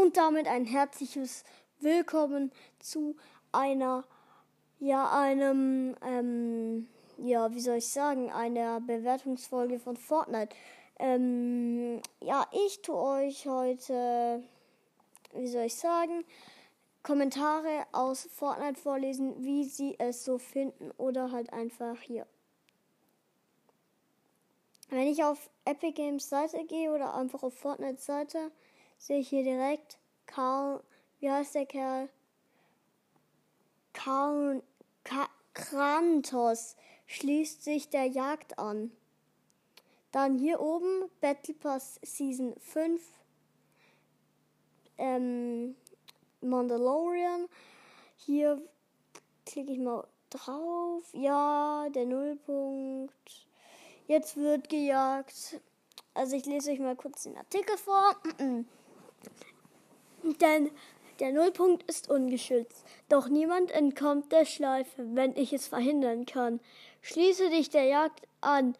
[0.00, 1.42] Und damit ein herzliches
[1.80, 3.16] Willkommen zu
[3.50, 4.04] einer,
[4.78, 10.54] ja, einem, ähm, ja, wie soll ich sagen, einer Bewertungsfolge von Fortnite.
[11.00, 14.44] Ähm, ja, ich tue euch heute,
[15.32, 16.24] wie soll ich sagen,
[17.02, 22.24] Kommentare aus Fortnite vorlesen, wie sie es so finden oder halt einfach hier.
[24.90, 28.52] Wenn ich auf Epic Games Seite gehe oder einfach auf Fortnite Seite,
[28.98, 30.82] sehe ich hier direkt Karl,
[31.20, 32.08] wie heißt der Kerl?
[33.92, 34.62] Karl,
[35.04, 36.76] Ka Krantos
[37.06, 38.92] schließt sich der Jagd an.
[40.12, 43.02] Dann hier oben Battle Pass Season 5.
[44.98, 45.74] Ähm,
[46.40, 47.48] Mandalorian.
[48.16, 48.62] Hier
[49.46, 51.02] klicke ich mal drauf.
[51.12, 53.46] Ja, der Nullpunkt.
[54.06, 55.60] Jetzt wird gejagt.
[56.14, 58.16] Also ich lese euch mal kurz den Artikel vor.
[60.22, 60.70] Denn
[61.20, 62.84] der Nullpunkt ist ungeschützt.
[63.08, 66.60] Doch niemand entkommt der Schleife, wenn ich es verhindern kann.
[67.02, 68.76] Schließe dich der Jagd an.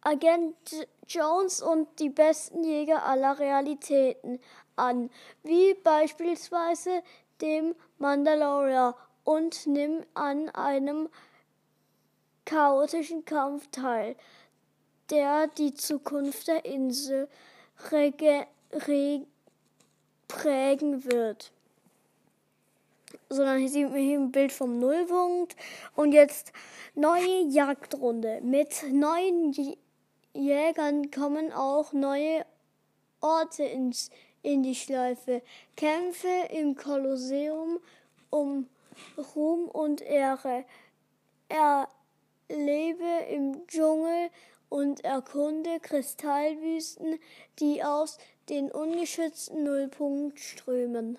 [0.00, 4.38] Agent Jones und die besten Jäger aller Realitäten
[4.76, 5.10] an,
[5.42, 7.02] wie beispielsweise
[7.40, 11.08] dem Mandalorian und nimm an einem
[12.44, 14.16] chaotischen Kampf teil,
[15.10, 17.28] der die Zukunft der Insel
[20.28, 21.52] prägen wird.
[23.28, 25.56] Sondern hier sieht man hier ein Bild vom Nullpunkt.
[25.94, 26.52] Und jetzt
[26.94, 28.40] neue Jagdrunde.
[28.42, 29.54] Mit neuen
[30.32, 32.44] Jägern kommen auch neue
[33.20, 34.10] Orte ins,
[34.42, 35.42] in die Schleife.
[35.76, 37.78] Kämpfe im Kolosseum
[38.30, 38.68] um
[39.34, 40.64] Ruhm und Ehre.
[41.48, 41.88] Er
[42.48, 44.30] lebe im Dschungel
[44.68, 47.18] und erkunde Kristallwüsten,
[47.60, 48.18] die aus
[48.48, 51.18] den ungeschützten Nullpunkt strömen.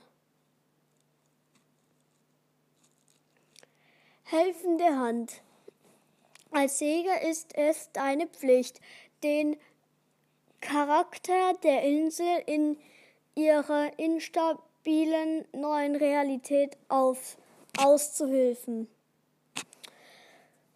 [4.24, 5.42] Helfende Hand.
[6.52, 8.80] Als Jäger ist es deine Pflicht,
[9.24, 9.58] den
[10.62, 12.78] Charakter der Insel in
[13.36, 17.38] ihrer instabilen neuen Realität auf,
[17.78, 18.88] auszuhilfen.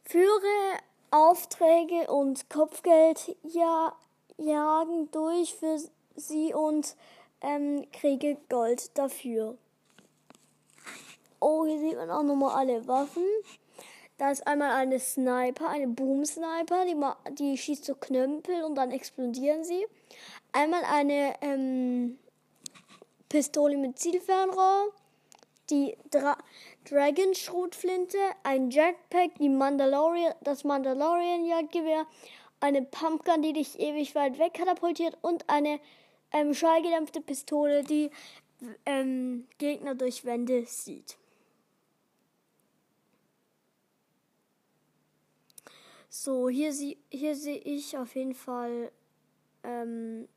[0.04, 0.78] Führe
[1.12, 3.96] Aufträge und Kopfgeld ja,
[4.38, 5.80] jagen durch für
[6.20, 6.96] sie und
[7.42, 9.58] ähm, kriege Gold dafür.
[11.40, 13.24] Oh, hier sieht man auch nochmal alle Waffen.
[14.18, 19.64] Da ist einmal eine Sniper, eine Boom-Sniper, die, die schießt so Knömpel und dann explodieren
[19.64, 19.86] sie.
[20.52, 22.20] Einmal eine ähm,
[23.30, 24.92] Pistole mit Zielfernrohr,
[25.70, 26.38] die Dra
[26.90, 32.06] Dragon Schrotflinte, ein Jetpack, die Mandalorian, das Mandalorian Jagdgewehr,
[32.60, 35.80] eine Pumpgun, die dich ewig weit weg katapultiert und eine
[36.32, 38.12] ähm, schallgedämpfte Pistole, die
[38.86, 41.18] ähm, Gegner durch Wände sieht.
[46.10, 46.74] So, hier,
[47.12, 48.92] hier sehe ich auf jeden Fall
[49.64, 50.28] ähm,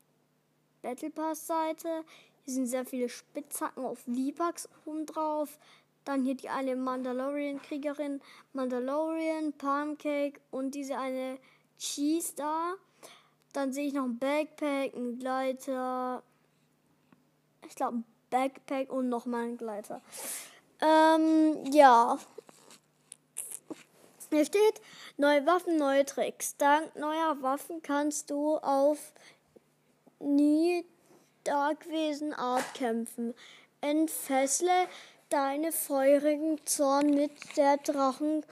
[0.81, 2.05] Battle Pass Seite.
[2.45, 5.57] Hier sind sehr viele Spitzhacken auf V-Bucks oben drauf.
[6.05, 8.21] Dann hier die eine Mandalorian-Kriegerin,
[8.51, 11.39] Mandalorian, Pancake und diese eine
[11.79, 12.73] Cheese da.
[13.53, 16.23] Dann sehe ich noch ein Backpack, ein Gleiter.
[17.67, 20.01] Ich glaube, ein Backpack und nochmal ein Gleiter.
[20.81, 22.17] Ähm, ja.
[24.31, 24.81] Hier steht,
[25.17, 26.57] neue Waffen, neue Tricks.
[26.57, 29.13] Dank neuer Waffen kannst du auf
[30.19, 30.83] nie
[31.43, 33.35] Darkwesen-Art kämpfen.
[33.81, 34.87] Entfessle
[35.29, 38.43] deine feurigen Zorn mit der Drachen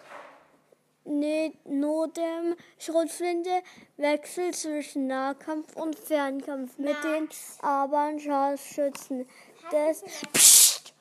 [1.03, 3.63] Nodem Schrotflinte
[3.97, 7.03] wechselt zwischen Nahkampf und Fernkampf mit Max.
[7.03, 7.29] den
[7.65, 9.27] Abern Scharfschützen
[9.71, 10.03] des
[10.33, 10.93] Psst.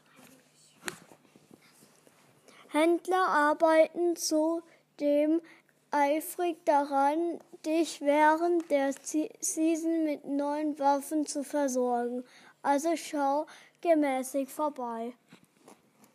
[2.69, 5.43] Händler arbeiten zudem
[5.91, 12.25] eifrig daran, dich während der Season mit neuen Waffen zu versorgen.
[12.63, 13.47] Also schau
[13.81, 15.13] gemäßig vorbei.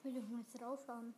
[0.03, 1.13] Will ich mal draufhauen.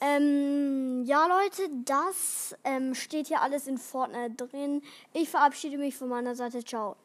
[0.00, 4.82] Ähm, ja, Leute, das ähm, steht hier alles in Fortnite drin.
[5.12, 6.64] Ich verabschiede mich von meiner Seite.
[6.64, 6.96] Ciao.